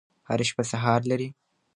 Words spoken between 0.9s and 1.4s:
لري.